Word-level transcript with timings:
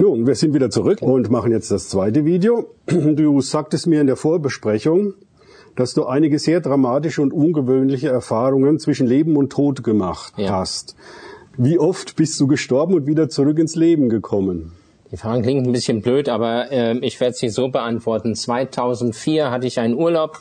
Nun, 0.00 0.26
wir 0.26 0.34
sind 0.34 0.54
wieder 0.54 0.70
zurück 0.70 1.02
und 1.02 1.30
machen 1.30 1.52
jetzt 1.52 1.70
das 1.70 1.90
zweite 1.90 2.24
Video. 2.24 2.70
Du 2.86 3.42
sagtest 3.42 3.86
mir 3.86 4.00
in 4.00 4.06
der 4.06 4.16
Vorbesprechung, 4.16 5.12
dass 5.76 5.92
du 5.92 6.06
einige 6.06 6.38
sehr 6.38 6.62
dramatische 6.62 7.20
und 7.20 7.34
ungewöhnliche 7.34 8.08
Erfahrungen 8.08 8.78
zwischen 8.78 9.06
Leben 9.06 9.36
und 9.36 9.52
Tod 9.52 9.84
gemacht 9.84 10.32
ja. 10.38 10.52
hast. 10.52 10.96
Wie 11.58 11.78
oft 11.78 12.16
bist 12.16 12.40
du 12.40 12.46
gestorben 12.46 12.94
und 12.94 13.06
wieder 13.06 13.28
zurück 13.28 13.58
ins 13.58 13.76
Leben 13.76 14.08
gekommen? 14.08 14.72
Die 15.12 15.18
Frage 15.18 15.42
klingt 15.42 15.66
ein 15.66 15.72
bisschen 15.72 16.00
blöd, 16.00 16.30
aber 16.30 16.72
äh, 16.72 16.96
ich 17.00 17.20
werde 17.20 17.34
sie 17.34 17.50
so 17.50 17.68
beantworten. 17.68 18.34
2004 18.34 19.50
hatte 19.50 19.66
ich 19.66 19.80
einen 19.80 19.94
Urlaub 19.94 20.38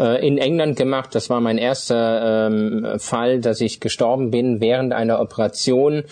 äh, 0.00 0.26
in 0.26 0.38
England 0.38 0.76
gemacht. 0.76 1.14
Das 1.14 1.28
war 1.28 1.42
mein 1.42 1.58
erster 1.58 2.46
ähm, 2.46 2.86
Fall, 2.98 3.40
dass 3.40 3.60
ich 3.60 3.80
gestorben 3.80 4.30
bin 4.30 4.62
während 4.62 4.94
einer 4.94 5.20
Operation. 5.20 6.04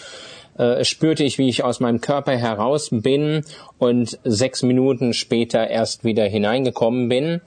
Äh, 0.59 0.85
spürte 0.85 1.25
ich, 1.25 1.39
wie 1.39 1.49
ich 1.49 1.65
aus 1.65 1.81
meinem 1.81 2.01
Körper 2.01 2.33
heraus 2.33 2.91
bin 2.91 3.45
und 3.79 4.19
sechs 4.25 4.63
Minuten 4.63 5.15
später 5.15 5.69
erst 5.69 6.05
wieder 6.05 6.25
hineingekommen 6.25 7.09
bin. 7.09 7.41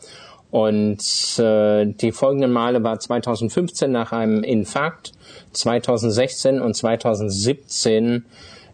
Und 0.49 1.38
äh, 1.38 1.85
die 1.85 2.11
folgenden 2.11 2.52
Male 2.52 2.83
war 2.83 2.99
2015 2.99 3.91
nach 3.91 4.11
einem 4.11 4.41
Infarkt, 4.44 5.11
2016 5.52 6.61
und 6.61 6.75
2017 6.75 8.25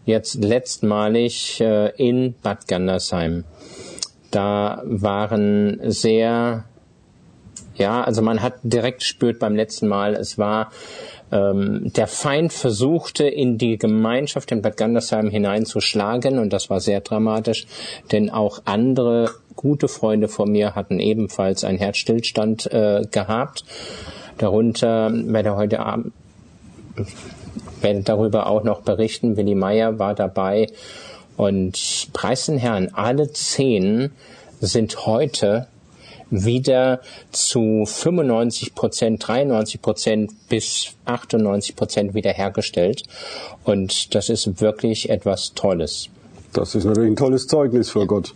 jetzt 0.04 0.42
letztmalig 0.42 1.60
äh, 1.60 1.88
in 1.96 2.34
Bad 2.42 2.68
Gandersheim. 2.68 3.44
Da 4.30 4.82
waren 4.84 5.78
sehr, 5.90 6.64
ja, 7.74 8.02
also 8.02 8.22
man 8.22 8.42
hat 8.42 8.54
direkt 8.62 9.02
spürt 9.02 9.38
beim 9.38 9.54
letzten 9.54 9.88
Mal, 9.88 10.14
es 10.14 10.38
war 10.38 10.72
ähm, 11.32 11.92
der 11.96 12.06
Feind 12.06 12.52
versuchte 12.52 13.24
in 13.24 13.58
die 13.58 13.78
Gemeinschaft 13.78 14.52
in 14.52 14.62
Bad 14.62 14.76
Gandersheim 14.76 15.30
hineinzuschlagen 15.30 16.38
und 16.38 16.52
das 16.52 16.70
war 16.70 16.80
sehr 16.80 17.00
dramatisch, 17.00 17.66
denn 18.12 18.30
auch 18.30 18.60
andere 18.66 19.30
gute 19.56 19.88
Freunde 19.88 20.28
von 20.28 20.52
mir 20.52 20.74
hatten 20.74 21.00
ebenfalls 21.00 21.64
einen 21.64 21.78
Herzstillstand 21.78 22.66
äh, 22.72 23.02
gehabt. 23.10 23.64
Darunter 24.38 25.10
werde 25.12 25.56
heute 25.56 25.80
Abend 25.80 26.12
werde 27.80 28.02
darüber 28.02 28.46
auch 28.46 28.64
noch 28.64 28.82
berichten. 28.82 29.36
Willi 29.36 29.54
Meyer 29.54 29.98
war 29.98 30.14
dabei 30.14 30.68
und 31.36 32.08
preis 32.12 32.46
den 32.46 32.58
Herrn, 32.58 32.90
alle 32.92 33.32
zehn 33.32 34.12
sind 34.60 35.06
heute 35.06 35.66
wieder 36.32 37.00
zu 37.30 37.84
95 37.86 38.74
Prozent, 38.74 39.26
93 39.26 39.80
Prozent 39.80 40.32
bis 40.48 40.94
98 41.04 41.76
Prozent 41.76 42.14
wiederhergestellt. 42.14 43.04
Und 43.64 44.14
das 44.14 44.28
ist 44.28 44.60
wirklich 44.60 45.10
etwas 45.10 45.52
Tolles. 45.54 46.08
Das 46.52 46.74
ist 46.74 46.84
natürlich 46.84 47.10
ein 47.10 47.16
tolles 47.16 47.46
Zeugnis 47.46 47.90
für 47.90 48.06
Gott. 48.06 48.34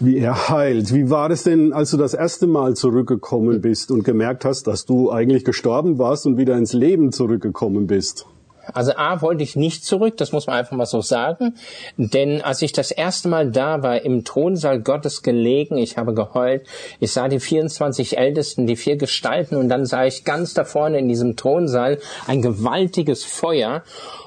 Wie 0.00 0.18
er 0.18 0.48
heilt. 0.48 0.92
Wie 0.92 1.10
war 1.10 1.28
das 1.28 1.44
denn, 1.44 1.72
als 1.72 1.90
du 1.90 1.96
das 1.96 2.14
erste 2.14 2.46
Mal 2.46 2.74
zurückgekommen 2.74 3.60
bist 3.60 3.90
und 3.90 4.02
gemerkt 4.02 4.44
hast, 4.44 4.66
dass 4.66 4.84
du 4.84 5.10
eigentlich 5.10 5.44
gestorben 5.44 5.98
warst 5.98 6.26
und 6.26 6.38
wieder 6.38 6.56
ins 6.56 6.72
Leben 6.72 7.12
zurückgekommen 7.12 7.86
bist? 7.86 8.26
Also 8.72 8.92
A 8.96 9.22
wollte 9.22 9.42
ich 9.42 9.56
nicht 9.56 9.84
zurück, 9.84 10.16
das 10.16 10.32
muss 10.32 10.46
man 10.46 10.56
einfach 10.56 10.76
mal 10.76 10.86
so 10.86 11.00
sagen. 11.00 11.56
Denn 11.96 12.42
als 12.42 12.62
ich 12.62 12.72
das 12.72 12.90
erste 12.90 13.28
Mal 13.28 13.50
da 13.50 13.82
war, 13.82 14.02
im 14.02 14.24
Thronsaal 14.24 14.80
Gottes 14.80 15.22
gelegen, 15.22 15.78
ich 15.78 15.98
habe 15.98 16.14
geheult, 16.14 16.66
ich 17.00 17.12
sah 17.12 17.28
die 17.28 17.40
24 17.40 18.18
Ältesten, 18.18 18.66
die 18.66 18.76
vier 18.76 18.96
Gestalten 18.96 19.56
und 19.56 19.68
dann 19.68 19.86
sah 19.86 20.04
ich 20.04 20.24
ganz 20.24 20.54
da 20.54 20.64
vorne 20.64 20.98
in 20.98 21.08
diesem 21.08 21.36
Thronsaal 21.36 21.98
ein 22.26 22.42
gewaltiges 22.42 23.24
Feuer 23.24 23.82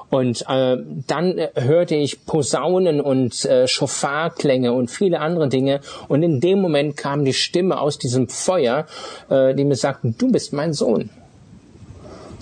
und 0.08 0.44
äh, 0.48 0.76
dann 1.06 1.40
hörte 1.54 1.96
ich 1.96 2.26
Posaunen 2.26 3.00
und 3.00 3.44
äh, 3.44 3.66
Schofarklänge 3.66 4.72
und 4.72 4.90
viele 4.90 5.20
andere 5.20 5.48
Dinge. 5.48 5.80
Und 6.08 6.22
in 6.22 6.40
dem 6.40 6.60
Moment 6.60 6.96
kam 6.96 7.24
die 7.24 7.32
Stimme 7.32 7.80
aus 7.80 7.98
diesem 7.98 8.28
Feuer, 8.28 8.86
äh, 9.28 9.54
die 9.54 9.64
mir 9.64 9.74
sagte, 9.74 10.14
du 10.16 10.30
bist 10.30 10.52
mein 10.52 10.72
Sohn. 10.72 11.10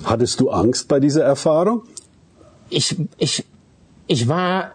Hattest 0.04 0.41
du 0.41 0.50
Angst 0.50 0.88
bei 0.88 1.00
dieser 1.00 1.25
Erfahrung? 1.25 1.82
Ich, 2.70 2.97
ich, 3.19 3.44
ich 4.06 4.28
war 4.28 4.72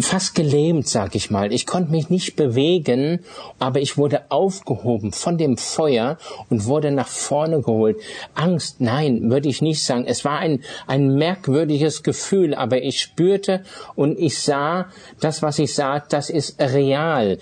fast 0.00 0.34
gelähmt, 0.34 0.88
sag 0.88 1.14
ich 1.14 1.30
mal. 1.30 1.52
Ich 1.52 1.66
konnte 1.66 1.90
mich 1.90 2.10
nicht 2.10 2.36
bewegen, 2.36 3.20
aber 3.58 3.80
ich 3.80 3.96
wurde 3.96 4.30
aufgehoben 4.30 5.12
von 5.12 5.38
dem 5.38 5.56
Feuer 5.56 6.18
und 6.50 6.66
wurde 6.66 6.90
nach 6.90 7.08
vorne 7.08 7.60
geholt. 7.60 7.98
Angst, 8.34 8.80
nein, 8.80 9.30
würde 9.30 9.48
ich 9.48 9.62
nicht 9.62 9.82
sagen. 9.82 10.04
Es 10.06 10.24
war 10.24 10.38
ein, 10.38 10.62
ein 10.86 11.14
merkwürdiges 11.14 12.02
Gefühl, 12.02 12.54
aber 12.54 12.82
ich 12.82 13.00
spürte 13.00 13.62
und 13.94 14.18
ich 14.18 14.38
sah, 14.38 14.88
das, 15.20 15.42
was 15.42 15.58
ich 15.58 15.74
sah, 15.74 16.00
das 16.00 16.30
ist 16.30 16.60
real. 16.60 17.38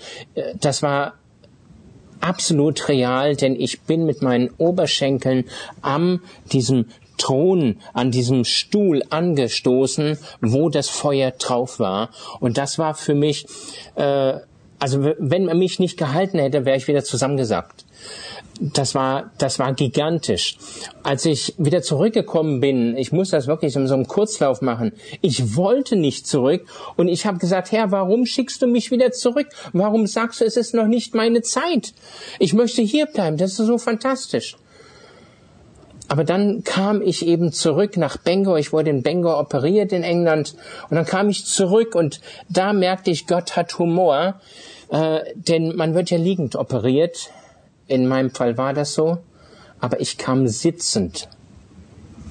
Das 0.59 0.83
war 0.83 1.13
absolut 2.23 2.87
real, 2.87 3.35
denn 3.35 3.59
ich 3.59 3.81
bin 3.81 4.05
mit 4.05 4.21
meinen 4.21 4.49
Oberschenkeln 4.57 5.45
am 5.81 6.21
diesem 6.51 6.85
Thron, 7.17 7.77
an 7.93 8.11
diesem 8.11 8.43
Stuhl 8.45 9.03
angestoßen, 9.09 10.17
wo 10.41 10.69
das 10.69 10.89
Feuer 10.89 11.31
drauf 11.31 11.79
war. 11.79 12.09
Und 12.39 12.57
das 12.57 12.79
war 12.79 12.95
für 12.95 13.13
mich, 13.13 13.45
äh, 13.95 14.33
also 14.79 15.13
wenn 15.19 15.45
man 15.45 15.59
mich 15.59 15.79
nicht 15.79 15.97
gehalten 15.97 16.39
hätte, 16.39 16.65
wäre 16.65 16.77
ich 16.77 16.87
wieder 16.87 17.03
zusammengesackt 17.03 17.85
das 18.71 18.95
war, 18.95 19.31
das 19.37 19.59
war 19.59 19.73
gigantisch. 19.73 20.57
Als 21.03 21.25
ich 21.25 21.53
wieder 21.57 21.81
zurückgekommen 21.81 22.61
bin, 22.61 22.95
ich 22.95 23.11
muss 23.11 23.31
das 23.31 23.47
wirklich 23.47 23.75
in 23.75 23.87
so 23.87 23.93
einem 23.93 24.07
Kurzlauf 24.07 24.61
machen. 24.61 24.93
Ich 25.21 25.57
wollte 25.57 25.97
nicht 25.97 26.25
zurück 26.27 26.65
und 26.95 27.09
ich 27.09 27.25
habe 27.25 27.39
gesagt, 27.39 27.73
Herr, 27.73 27.91
warum 27.91 28.25
schickst 28.25 28.61
du 28.61 28.67
mich 28.67 28.89
wieder 28.89 29.11
zurück? 29.11 29.47
Warum 29.73 30.07
sagst 30.07 30.39
du, 30.39 30.45
es 30.45 30.55
ist 30.55 30.73
noch 30.73 30.87
nicht 30.87 31.13
meine 31.13 31.41
Zeit? 31.41 31.93
Ich 32.39 32.53
möchte 32.53 32.81
hier 32.81 33.05
bleiben. 33.05 33.35
Das 33.35 33.59
ist 33.59 33.67
so 33.67 33.77
fantastisch. 33.77 34.55
Aber 36.07 36.23
dann 36.23 36.63
kam 36.63 37.01
ich 37.01 37.25
eben 37.25 37.51
zurück 37.51 37.97
nach 37.97 38.17
Bangor. 38.17 38.59
Ich 38.59 38.71
wurde 38.71 38.91
in 38.91 39.03
Bangor 39.03 39.39
operiert 39.39 39.91
in 39.91 40.03
England. 40.03 40.55
Und 40.89 40.95
dann 40.95 41.05
kam 41.05 41.29
ich 41.29 41.45
zurück 41.45 41.95
und 41.95 42.21
da 42.49 42.71
merkte 42.71 43.11
ich, 43.11 43.27
Gott 43.27 43.57
hat 43.57 43.77
Humor. 43.77 44.39
Äh, 44.89 45.19
denn 45.35 45.75
man 45.75 45.95
wird 45.95 46.11
ja 46.11 46.17
liegend 46.17 46.55
operiert. 46.55 47.29
In 47.87 48.07
meinem 48.07 48.31
Fall 48.31 48.57
war 48.57 48.73
das 48.73 48.93
so. 48.93 49.19
Aber 49.79 49.99
ich 49.99 50.17
kam 50.17 50.47
sitzend 50.47 51.29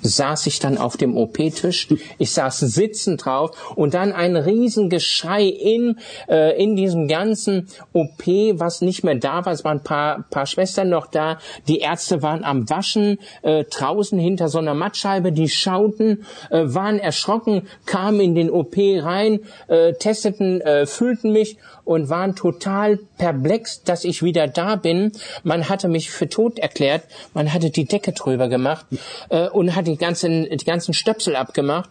saß 0.03 0.47
ich 0.47 0.59
dann 0.59 0.79
auf 0.79 0.97
dem 0.97 1.17
OP-Tisch. 1.17 1.89
Ich 2.19 2.33
saß 2.33 2.61
sitzend 2.61 3.25
drauf 3.25 3.75
und 3.77 3.95
dann 3.95 4.13
ein 4.13 4.37
Riesengeschrei 4.37 5.45
in, 5.45 5.99
äh, 6.29 6.61
in 6.63 6.77
diesem 6.77 7.09
ganzen 7.09 7.69
OP, 7.93 8.27
was 8.27 8.81
nicht 8.81 9.05
mehr 9.05 9.15
da 9.15 9.45
war. 9.45 9.53
Es 9.53 9.65
waren 9.65 9.79
ein 9.79 9.85
paar, 9.85 10.25
paar 10.31 10.47
Schwestern 10.47 10.89
noch 10.89 11.07
da. 11.07 11.39
Die 11.69 11.79
Ärzte 11.79 12.23
waren 12.23 12.45
am 12.45 12.69
Waschen, 12.69 13.19
äh, 13.43 13.65
draußen 13.65 14.19
hinter 14.19 14.49
so 14.49 14.59
einer 14.59 14.75
Mattscheibe. 14.75 15.33
Die 15.33 15.49
schauten, 15.49 16.25
äh, 16.51 16.63
waren 16.65 16.99
erschrocken, 16.99 17.69
kamen 17.87 18.21
in 18.21 18.35
den 18.35 18.51
OP 18.51 18.77
rein, 18.77 19.41
äh, 19.69 19.93
testeten, 19.95 20.61
äh, 20.61 20.87
fühlten 20.87 21.33
mich 21.33 21.57
und 21.85 22.09
waren 22.09 22.37
total 22.37 22.99
perplex, 23.19 23.83
dass 23.83 24.05
ich 24.05 24.23
wieder 24.23 24.47
da 24.47 24.77
bin. 24.77 25.13
Man 25.43 25.69
hatte 25.69 25.89
mich 25.89 26.11
für 26.11 26.29
tot 26.29 26.59
erklärt, 26.59 27.03
man 27.35 27.53
hatte 27.53 27.71
die 27.71 27.85
Decke 27.85 28.13
drüber 28.13 28.49
gemacht 28.49 28.87
äh, 29.31 29.49
und 29.49 29.75
hatte 29.75 29.92
die 29.93 29.99
ganzen, 29.99 30.49
die 30.49 30.65
ganzen 30.65 30.95
Stöpsel 30.95 31.37
abgemacht. 31.37 31.91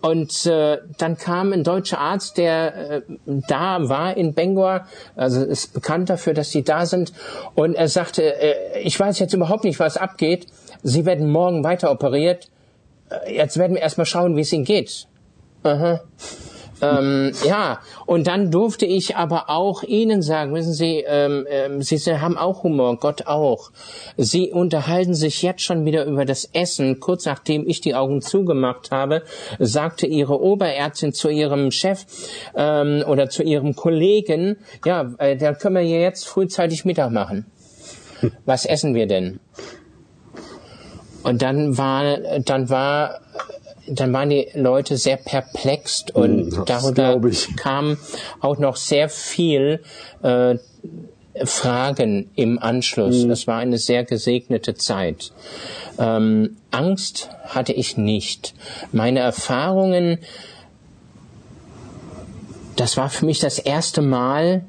Und 0.00 0.46
äh, 0.46 0.78
dann 0.96 1.18
kam 1.18 1.52
ein 1.52 1.62
deutscher 1.62 1.98
Arzt, 1.98 2.38
der 2.38 2.90
äh, 2.90 3.02
da 3.26 3.88
war 3.88 4.16
in 4.16 4.32
Bangor, 4.32 4.86
also 5.14 5.44
ist 5.44 5.74
bekannt 5.74 6.08
dafür, 6.08 6.32
dass 6.32 6.50
sie 6.50 6.62
da 6.62 6.86
sind. 6.86 7.12
Und 7.54 7.74
er 7.74 7.88
sagte, 7.88 8.22
äh, 8.22 8.80
ich 8.80 8.98
weiß 8.98 9.18
jetzt 9.18 9.34
überhaupt 9.34 9.64
nicht, 9.64 9.78
was 9.78 9.98
abgeht. 9.98 10.46
Sie 10.82 11.04
werden 11.04 11.30
morgen 11.30 11.64
weiter 11.64 11.90
operiert. 11.90 12.48
Äh, 13.10 13.36
jetzt 13.36 13.58
werden 13.58 13.74
wir 13.74 13.82
erstmal 13.82 14.06
schauen, 14.06 14.36
wie 14.36 14.40
es 14.40 14.52
Ihnen 14.52 14.64
geht. 14.64 15.06
Aha. 15.64 16.00
Ähm, 16.82 17.32
ja, 17.44 17.80
und 18.06 18.26
dann 18.26 18.50
durfte 18.50 18.86
ich 18.86 19.16
aber 19.16 19.50
auch 19.50 19.82
Ihnen 19.82 20.22
sagen, 20.22 20.54
wissen 20.54 20.72
Sie, 20.72 21.04
ähm, 21.06 21.46
ähm, 21.48 21.82
Sie 21.82 21.98
haben 21.98 22.38
auch 22.38 22.62
Humor, 22.62 22.96
Gott 22.96 23.26
auch. 23.26 23.70
Sie 24.16 24.50
unterhalten 24.50 25.14
sich 25.14 25.42
jetzt 25.42 25.62
schon 25.62 25.84
wieder 25.84 26.04
über 26.04 26.24
das 26.24 26.48
Essen. 26.52 27.00
Kurz 27.00 27.26
nachdem 27.26 27.68
ich 27.68 27.80
die 27.80 27.94
Augen 27.94 28.22
zugemacht 28.22 28.90
habe, 28.90 29.22
sagte 29.58 30.06
Ihre 30.06 30.40
Oberärztin 30.40 31.12
zu 31.12 31.28
Ihrem 31.28 31.70
Chef 31.70 32.06
ähm, 32.54 33.04
oder 33.06 33.28
zu 33.28 33.42
Ihrem 33.42 33.76
Kollegen, 33.76 34.56
ja, 34.84 35.12
äh, 35.18 35.36
dann 35.36 35.58
können 35.58 35.76
wir 35.76 35.84
jetzt 35.84 36.26
frühzeitig 36.26 36.84
Mittag 36.84 37.10
machen. 37.10 37.46
Was 38.44 38.64
essen 38.64 38.94
wir 38.94 39.06
denn? 39.06 39.40
Und 41.22 41.42
dann 41.42 41.76
war, 41.76 42.16
dann 42.40 42.70
war 42.70 43.20
dann 43.90 44.12
waren 44.12 44.30
die 44.30 44.48
Leute 44.54 44.96
sehr 44.96 45.16
perplext 45.16 46.14
und 46.14 46.56
hm, 46.56 46.64
das 46.66 46.92
darüber 46.94 47.30
kam 47.56 47.98
auch 48.40 48.58
noch 48.58 48.76
sehr 48.76 49.08
viel 49.08 49.82
äh, 50.22 50.56
Fragen 51.44 52.30
im 52.34 52.58
Anschluss. 52.58 53.24
Mhm. 53.24 53.30
Es 53.30 53.46
war 53.46 53.58
eine 53.58 53.78
sehr 53.78 54.04
gesegnete 54.04 54.74
Zeit. 54.74 55.32
Ähm, 55.98 56.56
Angst 56.70 57.30
hatte 57.44 57.72
ich 57.72 57.96
nicht. 57.96 58.54
Meine 58.92 59.20
Erfahrungen 59.20 60.18
das 62.80 62.96
war 62.96 63.10
für 63.10 63.26
mich 63.26 63.40
das 63.40 63.58
erste 63.58 64.00
Mal, 64.00 64.64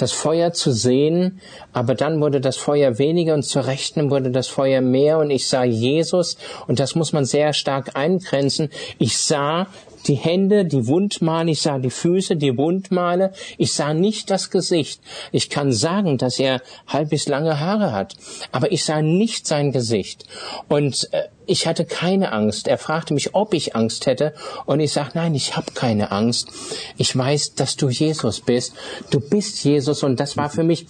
das 0.00 0.12
Feuer 0.12 0.52
zu 0.52 0.72
sehen, 0.72 1.40
aber 1.72 1.94
dann 1.94 2.20
wurde 2.20 2.40
das 2.40 2.56
Feuer 2.56 2.98
weniger 2.98 3.34
und 3.34 3.42
zur 3.42 3.66
Rechten 3.66 4.10
wurde 4.10 4.30
das 4.30 4.48
Feuer 4.48 4.80
mehr 4.80 5.18
und 5.18 5.30
ich 5.30 5.48
sah 5.48 5.64
Jesus 5.64 6.36
und 6.66 6.80
das 6.80 6.94
muss 6.94 7.12
man 7.12 7.24
sehr 7.24 7.52
stark 7.52 7.96
eingrenzen. 7.96 8.70
Ich 8.98 9.18
sah 9.18 9.66
die 10.06 10.14
Hände, 10.14 10.64
die 10.64 10.86
Wundmale, 10.86 11.50
ich 11.50 11.62
sah 11.62 11.78
die 11.78 11.90
Füße, 11.90 12.36
die 12.36 12.56
Wundmale, 12.56 13.32
ich 13.58 13.72
sah 13.72 13.94
nicht 13.94 14.30
das 14.30 14.50
Gesicht. 14.50 15.00
Ich 15.32 15.50
kann 15.50 15.72
sagen, 15.72 16.18
dass 16.18 16.38
er 16.38 16.62
halb 16.86 17.10
bis 17.10 17.28
lange 17.28 17.60
Haare 17.60 17.92
hat, 17.92 18.16
aber 18.52 18.72
ich 18.72 18.84
sah 18.84 19.02
nicht 19.02 19.46
sein 19.46 19.72
Gesicht. 19.72 20.24
Und 20.68 21.08
äh, 21.12 21.24
ich 21.46 21.66
hatte 21.66 21.84
keine 21.84 22.32
Angst. 22.32 22.68
Er 22.68 22.78
fragte 22.78 23.12
mich, 23.12 23.34
ob 23.34 23.54
ich 23.54 23.74
Angst 23.74 24.06
hätte, 24.06 24.34
und 24.66 24.80
ich 24.80 24.92
sagte, 24.92 25.18
nein, 25.18 25.34
ich 25.34 25.56
habe 25.56 25.72
keine 25.72 26.12
Angst. 26.12 26.48
Ich 26.96 27.16
weiß, 27.16 27.54
dass 27.54 27.76
du 27.76 27.88
Jesus 27.88 28.40
bist. 28.40 28.74
Du 29.10 29.20
bist 29.20 29.64
Jesus, 29.64 30.02
und 30.02 30.20
das 30.20 30.36
war 30.36 30.48
für 30.48 30.62
mich. 30.62 30.86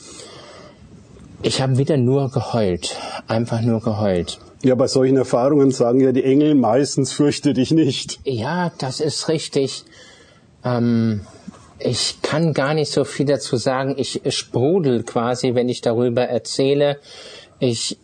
Ich 1.42 1.62
habe 1.62 1.78
wieder 1.78 1.96
nur 1.96 2.30
geheult, 2.30 2.96
einfach 3.26 3.62
nur 3.62 3.80
geheult. 3.80 4.38
Ja, 4.62 4.74
bei 4.74 4.88
solchen 4.88 5.16
Erfahrungen 5.16 5.70
sagen 5.70 6.00
ja 6.00 6.12
die 6.12 6.24
Engel 6.24 6.54
meistens 6.54 7.12
fürchte 7.12 7.54
dich 7.54 7.70
nicht. 7.70 8.20
Ja, 8.24 8.72
das 8.78 9.00
ist 9.00 9.28
richtig. 9.28 9.84
Ähm, 10.64 11.22
ich 11.78 12.20
kann 12.20 12.52
gar 12.52 12.74
nicht 12.74 12.92
so 12.92 13.04
viel 13.04 13.24
dazu 13.24 13.56
sagen. 13.56 13.94
Ich 13.96 14.20
sprudel 14.28 15.02
quasi, 15.02 15.54
wenn 15.54 15.70
ich 15.70 15.80
darüber 15.80 16.24
erzähle. 16.24 16.98
Ich 17.58 17.96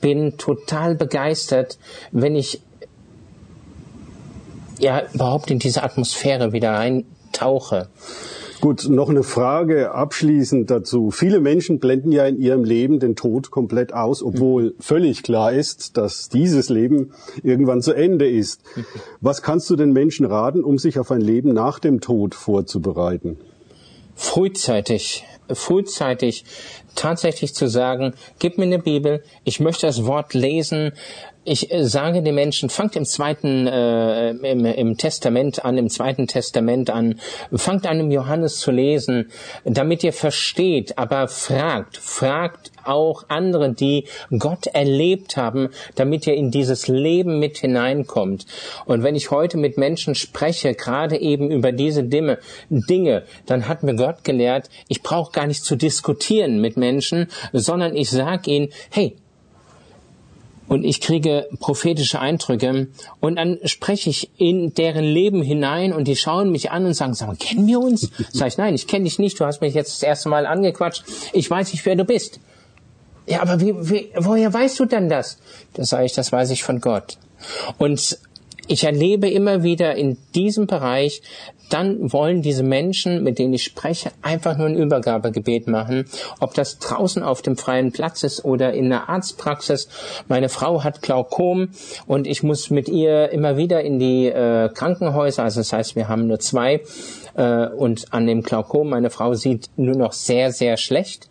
bin 0.00 0.38
total 0.38 0.94
begeistert, 0.94 1.78
wenn 2.10 2.36
ich 2.36 2.62
ja 4.78 5.02
überhaupt 5.12 5.50
in 5.50 5.58
diese 5.58 5.82
Atmosphäre 5.82 6.52
wieder 6.52 6.78
eintauche. 6.78 7.88
Gut, 8.60 8.88
noch 8.88 9.08
eine 9.08 9.22
Frage 9.22 9.92
abschließend 9.92 10.68
dazu. 10.68 11.12
Viele 11.12 11.38
Menschen 11.38 11.78
blenden 11.78 12.10
ja 12.10 12.26
in 12.26 12.40
ihrem 12.40 12.64
Leben 12.64 12.98
den 12.98 13.14
Tod 13.14 13.52
komplett 13.52 13.92
aus, 13.92 14.20
obwohl 14.20 14.74
völlig 14.80 15.22
klar 15.22 15.52
ist, 15.52 15.96
dass 15.96 16.28
dieses 16.28 16.68
Leben 16.68 17.12
irgendwann 17.44 17.82
zu 17.82 17.92
Ende 17.92 18.28
ist. 18.28 18.62
Was 19.20 19.42
kannst 19.42 19.70
du 19.70 19.76
den 19.76 19.92
Menschen 19.92 20.26
raten, 20.26 20.64
um 20.64 20.76
sich 20.76 20.98
auf 20.98 21.12
ein 21.12 21.20
Leben 21.20 21.52
nach 21.52 21.78
dem 21.78 22.00
Tod 22.00 22.34
vorzubereiten? 22.34 23.38
Frühzeitig, 24.16 25.24
frühzeitig 25.48 26.44
tatsächlich 26.96 27.54
zu 27.54 27.68
sagen, 27.68 28.14
gib 28.40 28.58
mir 28.58 28.64
eine 28.64 28.80
Bibel, 28.80 29.22
ich 29.44 29.60
möchte 29.60 29.86
das 29.86 30.04
Wort 30.04 30.34
lesen, 30.34 30.92
ich 31.48 31.72
äh, 31.72 31.84
sage 31.84 32.22
den 32.22 32.34
Menschen, 32.34 32.68
fangt 32.68 32.94
im 32.96 33.04
zweiten, 33.04 33.66
äh, 33.66 34.30
im, 34.30 34.64
im 34.64 34.96
Testament 34.96 35.64
an, 35.64 35.78
im 35.78 35.88
zweiten 35.88 36.26
Testament 36.26 36.90
an, 36.90 37.20
fangt 37.52 37.86
an 37.86 38.00
im 38.00 38.10
Johannes 38.10 38.58
zu 38.58 38.70
lesen, 38.70 39.30
damit 39.64 40.04
ihr 40.04 40.12
versteht, 40.12 40.98
aber 40.98 41.28
fragt, 41.28 41.96
fragt 41.96 42.70
auch 42.84 43.24
andere, 43.28 43.72
die 43.72 44.04
Gott 44.38 44.66
erlebt 44.66 45.36
haben, 45.36 45.68
damit 45.94 46.26
ihr 46.26 46.34
in 46.34 46.50
dieses 46.50 46.88
Leben 46.88 47.38
mit 47.38 47.58
hineinkommt. 47.58 48.46
Und 48.86 49.02
wenn 49.02 49.14
ich 49.14 49.30
heute 49.30 49.58
mit 49.58 49.76
Menschen 49.76 50.14
spreche, 50.14 50.74
gerade 50.74 51.18
eben 51.18 51.50
über 51.50 51.72
diese 51.72 52.04
Dinge, 52.04 52.38
Dinge 52.70 53.24
dann 53.46 53.68
hat 53.68 53.82
mir 53.82 53.94
Gott 53.94 54.24
gelehrt, 54.24 54.68
ich 54.88 55.02
brauche 55.02 55.32
gar 55.32 55.46
nicht 55.46 55.64
zu 55.64 55.76
diskutieren 55.76 56.60
mit 56.60 56.76
Menschen, 56.76 57.28
sondern 57.52 57.94
ich 57.94 58.10
sage 58.10 58.50
ihnen, 58.50 58.68
hey, 58.90 59.16
und 60.68 60.84
ich 60.84 61.00
kriege 61.00 61.48
prophetische 61.60 62.20
Eindrücke 62.20 62.88
und 63.20 63.36
dann 63.36 63.58
spreche 63.64 64.10
ich 64.10 64.30
in 64.36 64.74
deren 64.74 65.04
Leben 65.04 65.42
hinein 65.42 65.92
und 65.92 66.06
die 66.06 66.16
schauen 66.16 66.50
mich 66.52 66.70
an 66.70 66.86
und 66.86 66.94
sagen, 66.94 67.14
sag 67.14 67.28
mal, 67.28 67.36
kennen 67.36 67.66
wir 67.66 67.80
uns? 67.80 68.10
Sag 68.32 68.48
ich, 68.48 68.58
nein, 68.58 68.74
ich 68.74 68.86
kenne 68.86 69.04
dich 69.04 69.18
nicht, 69.18 69.40
du 69.40 69.44
hast 69.44 69.60
mich 69.60 69.74
jetzt 69.74 69.94
das 69.94 70.02
erste 70.02 70.28
Mal 70.28 70.46
angequatscht, 70.46 71.04
ich 71.32 71.50
weiß 71.50 71.72
nicht, 71.72 71.84
wer 71.86 71.96
du 71.96 72.04
bist. 72.04 72.40
Ja, 73.26 73.42
aber 73.42 73.60
wie, 73.60 73.74
wie, 73.90 74.10
woher 74.16 74.52
weißt 74.52 74.78
du 74.80 74.86
denn 74.86 75.08
das? 75.08 75.38
Da 75.74 75.84
sage 75.84 76.06
ich, 76.06 76.14
das 76.14 76.32
weiß 76.32 76.50
ich 76.50 76.62
von 76.62 76.80
Gott. 76.80 77.18
Und 77.76 78.18
ich 78.68 78.84
erlebe 78.84 79.28
immer 79.28 79.62
wieder 79.62 79.96
in 79.96 80.16
diesem 80.34 80.66
Bereich, 80.66 81.22
dann 81.68 82.12
wollen 82.12 82.42
diese 82.42 82.62
Menschen, 82.62 83.22
mit 83.22 83.38
denen 83.38 83.54
ich 83.54 83.64
spreche, 83.64 84.10
einfach 84.22 84.56
nur 84.56 84.66
ein 84.66 84.76
Übergabegebet 84.76 85.66
machen. 85.66 86.06
Ob 86.40 86.54
das 86.54 86.78
draußen 86.78 87.22
auf 87.22 87.42
dem 87.42 87.56
freien 87.56 87.92
Platz 87.92 88.22
ist 88.22 88.44
oder 88.44 88.72
in 88.72 88.88
der 88.90 89.08
Arztpraxis. 89.08 89.88
Meine 90.28 90.48
Frau 90.48 90.84
hat 90.84 91.02
Glaukom 91.02 91.70
und 92.06 92.26
ich 92.26 92.42
muss 92.42 92.70
mit 92.70 92.88
ihr 92.88 93.30
immer 93.30 93.56
wieder 93.56 93.82
in 93.82 93.98
die 93.98 94.26
äh, 94.26 94.68
Krankenhäuser. 94.68 95.42
Also 95.44 95.60
das 95.60 95.72
heißt, 95.72 95.96
wir 95.96 96.08
haben 96.08 96.26
nur 96.26 96.40
zwei. 96.40 96.82
Äh, 97.34 97.68
und 97.68 98.12
an 98.12 98.26
dem 98.26 98.42
Glaukom, 98.42 98.90
meine 98.90 99.10
Frau 99.10 99.34
sieht 99.34 99.70
nur 99.76 99.96
noch 99.96 100.12
sehr, 100.12 100.52
sehr 100.52 100.76
schlecht 100.76 101.28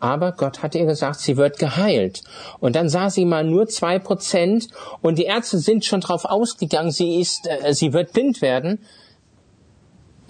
aber 0.00 0.32
Gott 0.32 0.62
hat 0.62 0.74
ihr 0.74 0.86
gesagt, 0.86 1.20
sie 1.20 1.36
wird 1.36 1.58
geheilt. 1.58 2.22
Und 2.58 2.74
dann 2.74 2.88
sah 2.88 3.10
sie 3.10 3.26
mal 3.26 3.44
nur 3.44 3.68
zwei 3.68 3.98
Prozent 3.98 4.68
und 5.02 5.18
die 5.18 5.24
Ärzte 5.24 5.58
sind 5.58 5.84
schon 5.84 6.00
drauf 6.00 6.24
ausgegangen, 6.24 6.90
sie 6.90 7.20
ist, 7.20 7.46
äh, 7.46 7.74
sie 7.74 7.92
wird 7.92 8.12
blind 8.12 8.42
werden. 8.42 8.80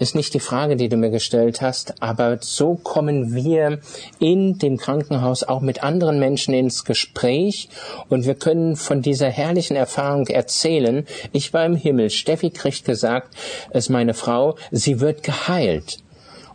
Ist 0.01 0.15
nicht 0.15 0.33
die 0.33 0.39
Frage, 0.39 0.77
die 0.77 0.89
du 0.89 0.97
mir 0.97 1.11
gestellt 1.11 1.61
hast, 1.61 2.01
aber 2.01 2.39
so 2.41 2.73
kommen 2.73 3.35
wir 3.35 3.77
in 4.17 4.57
dem 4.57 4.77
Krankenhaus 4.77 5.43
auch 5.43 5.61
mit 5.61 5.83
anderen 5.83 6.17
Menschen 6.17 6.55
ins 6.55 6.85
Gespräch 6.85 7.69
und 8.09 8.25
wir 8.25 8.33
können 8.33 8.75
von 8.77 9.03
dieser 9.03 9.29
herrlichen 9.29 9.75
Erfahrung 9.75 10.25
erzählen. 10.25 11.05
Ich 11.33 11.53
war 11.53 11.67
im 11.67 11.75
Himmel. 11.75 12.09
Steffi 12.09 12.49
kriegt 12.49 12.83
gesagt, 12.83 13.35
es 13.69 13.85
ist 13.85 13.89
meine 13.89 14.15
Frau, 14.15 14.55
sie 14.71 15.01
wird 15.01 15.21
geheilt. 15.21 15.99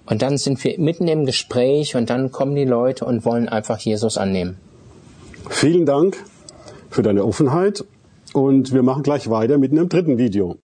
Und 0.06 0.22
dann 0.22 0.38
sind 0.38 0.64
wir 0.64 0.76
mitten 0.81 1.06
im 1.06 1.25
Gespräch 1.25 1.94
und 1.94 2.10
dann 2.10 2.32
kommen 2.32 2.56
die 2.56 2.64
Leute 2.64 3.04
und 3.04 3.25
wollen 3.25 3.48
einfach 3.48 3.78
Jesus 3.78 4.19
annehmen. 4.19 4.56
Vielen 5.50 5.87
Dank 5.87 6.16
für 6.90 7.04
deine 7.04 7.25
Offenheit 7.25 7.84
und 8.32 8.72
wir 8.75 8.82
machen 8.82 9.04
gleich 9.04 9.31
weiter 9.31 9.56
mit 9.56 9.70
einem 9.70 9.88
dritten 9.88 10.19
Video. 10.19 10.54